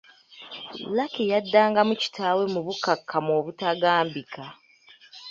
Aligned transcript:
Lucky 0.97 1.25
yaddangamu 1.31 1.93
kitaawe 2.01 2.43
mu 2.53 2.59
bukkakkamu 2.65 3.31
obutagambika. 3.39 4.43